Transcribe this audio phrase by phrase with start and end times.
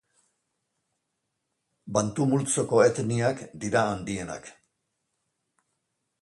[1.97, 4.51] Bantu multzoko etniak dira handienak.